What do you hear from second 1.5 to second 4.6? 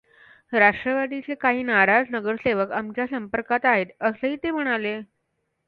नाराज नगरसेवक आमच्या संपर्कात आहेत, असंही ते